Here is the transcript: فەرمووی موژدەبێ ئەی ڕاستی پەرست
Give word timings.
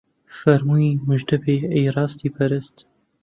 فەرمووی 0.39 0.99
موژدەبێ 1.07 1.57
ئەی 1.73 1.91
ڕاستی 1.95 2.33
پەرست 2.35 2.77